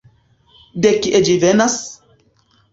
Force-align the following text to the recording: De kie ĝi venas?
De 0.85 0.95
kie 1.05 1.23
ĝi 1.29 1.37
venas? 1.45 1.79